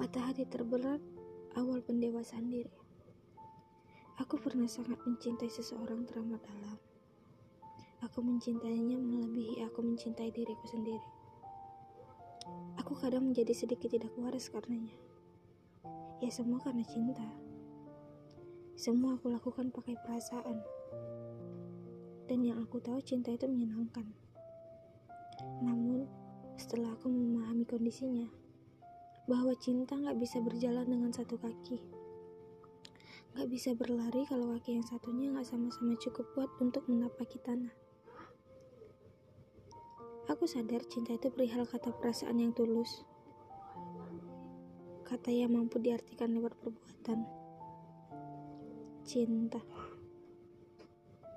[0.00, 1.00] Patah hati terberat
[1.56, 2.72] awal pendewasaan diri.
[4.20, 6.78] Aku pernah sangat mencintai seseorang teramat dalam.
[8.00, 11.08] Aku mencintainya melebihi aku mencintai diriku sendiri.
[12.80, 14.96] Aku kadang menjadi sedikit tidak waras karenanya.
[16.20, 17.28] Ya semua karena cinta.
[18.80, 20.64] Semua aku lakukan pakai perasaan.
[22.24, 24.08] Dan yang aku tahu cinta itu menyenangkan.
[25.60, 26.08] Namun,
[26.56, 28.39] setelah aku memahami kondisinya,
[29.28, 31.80] bahwa cinta nggak bisa berjalan dengan satu kaki.
[33.36, 37.72] Nggak bisa berlari kalau kaki yang satunya nggak sama-sama cukup kuat untuk menapaki tanah.
[40.30, 43.02] Aku sadar cinta itu perihal kata perasaan yang tulus.
[45.02, 47.26] Kata yang mampu diartikan lewat perbuatan.
[49.02, 49.58] Cinta.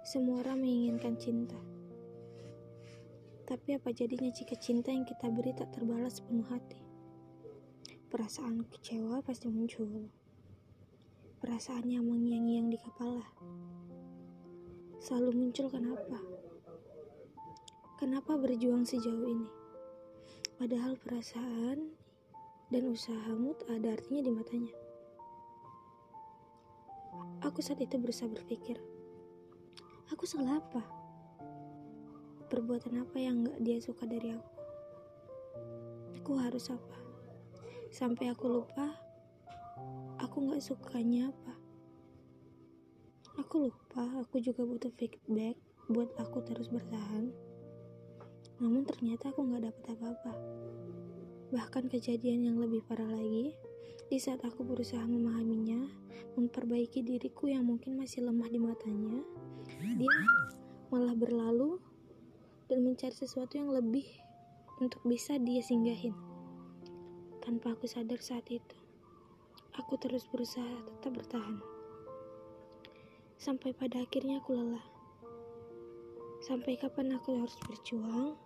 [0.06, 1.58] Semua orang menginginkan cinta.
[3.50, 6.93] Tapi apa jadinya jika cinta yang kita beri tak terbalas sepenuh hati?
[8.14, 10.06] Perasaan kecewa pasti muncul.
[11.42, 13.26] Perasaan yang mengiang-iang di kepala.
[15.02, 16.22] Selalu muncul kenapa?
[17.98, 19.50] Kenapa berjuang sejauh ini?
[20.62, 21.90] Padahal perasaan
[22.70, 24.74] dan usahamu tak ada artinya di matanya.
[27.42, 28.78] Aku saat itu berusaha berpikir,
[30.14, 30.86] aku salah apa?
[32.46, 34.54] Perbuatan apa yang gak dia suka dari aku?
[36.22, 37.03] Aku harus apa?
[37.94, 38.90] Sampai aku lupa
[40.18, 41.54] aku nggak sukanya apa.
[43.38, 47.30] Aku lupa aku juga butuh feedback buat aku terus bertahan.
[48.58, 50.34] Namun ternyata aku nggak dapat apa-apa.
[51.54, 53.54] Bahkan kejadian yang lebih parah lagi
[54.10, 55.86] di saat aku berusaha memahaminya
[56.34, 59.22] memperbaiki diriku yang mungkin masih lemah di matanya
[60.02, 60.18] dia
[60.90, 61.78] malah berlalu
[62.70, 64.06] dan mencari sesuatu yang lebih
[64.82, 66.14] untuk bisa dia singgahin
[67.44, 68.78] tanpa aku sadar saat itu.
[69.76, 70.64] Aku terus berusaha
[70.96, 71.60] tetap bertahan.
[73.36, 74.88] Sampai pada akhirnya aku lelah.
[76.40, 78.40] Sampai kapan aku harus berjuang,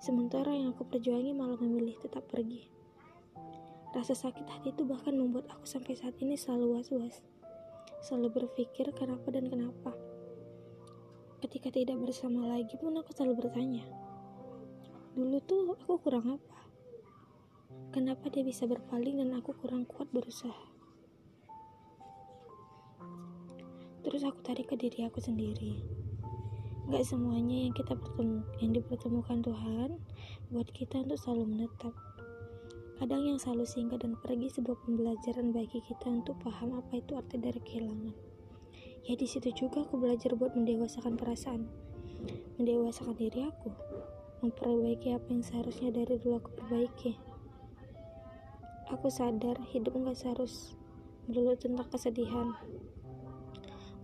[0.00, 2.72] sementara yang aku perjuangi malah memilih tetap pergi.
[3.92, 7.20] Rasa sakit hati itu bahkan membuat aku sampai saat ini selalu was-was.
[8.00, 9.92] Selalu berpikir kenapa dan kenapa.
[11.44, 13.84] Ketika tidak bersama lagi pun aku selalu bertanya.
[15.12, 16.71] Dulu tuh aku kurang apa?
[17.92, 20.72] Kenapa dia bisa berpaling dan aku kurang kuat berusaha?
[24.02, 25.80] Terus aku tarik ke diri aku sendiri.
[26.90, 29.90] Gak semuanya yang kita bertemu, yang dipertemukan Tuhan
[30.50, 31.94] buat kita untuk selalu menetap.
[32.98, 37.38] Kadang yang selalu singgah dan pergi sebuah pembelajaran bagi kita untuk paham apa itu arti
[37.38, 38.32] dari kehilangan.
[39.02, 41.66] Ya di situ juga aku belajar buat mendewasakan perasaan,
[42.58, 43.70] mendewasakan diri aku,
[44.42, 47.31] memperbaiki apa yang seharusnya dari dulu aku perbaiki.
[48.92, 50.76] Aku sadar hidup nggak seharus
[51.24, 52.52] melulu tentang kesedihan.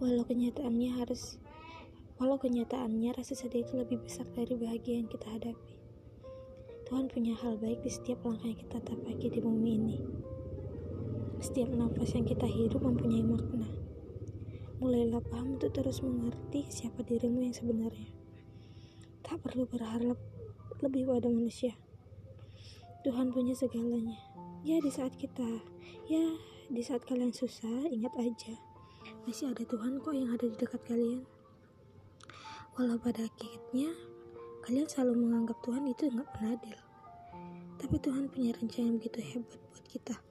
[0.01, 1.37] Walau kenyataannya harus
[2.19, 5.79] Walau kenyataannya rasa sedih itu lebih besar dari bahagia yang kita hadapi.
[6.91, 9.97] Tuhan punya hal baik di setiap langkah yang kita tapaki di bumi ini.
[11.39, 13.71] Setiap nafas yang kita hidup mempunyai makna.
[14.83, 18.11] Mulailah paham untuk terus mengerti siapa dirimu yang sebenarnya.
[19.23, 20.19] Tak perlu berharap
[20.83, 21.79] lebih pada manusia.
[23.07, 24.28] Tuhan punya segalanya
[24.69, 25.65] ya di saat kita
[26.13, 26.37] ya
[26.69, 28.53] di saat kalian susah ingat aja
[29.25, 31.25] masih ada Tuhan kok yang ada di dekat kalian.
[32.77, 33.89] Walau pada akhirnya
[34.69, 36.79] kalian selalu menganggap Tuhan itu nggak pernah adil.
[37.81, 40.28] Tapi Tuhan punya rencana yang begitu hebat buat kita